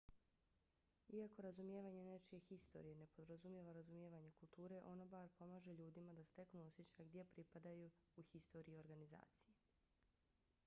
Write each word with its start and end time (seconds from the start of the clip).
iako 1.15 1.41
razumijevanje 1.45 2.05
nečije 2.05 2.39
historije 2.45 2.95
ne 3.01 3.05
podrazumijeva 3.17 3.73
razumijevanje 3.77 4.31
kulture 4.39 4.79
ono 4.93 5.05
bar 5.11 5.29
pomaže 5.41 5.75
ljudima 5.81 6.15
da 6.21 6.25
steknu 6.29 6.63
osjećaj 6.69 7.05
gdje 7.09 7.25
pripadaju 7.35 7.91
u 8.23 8.23
historiji 8.31 8.79
organizacije 8.85 9.55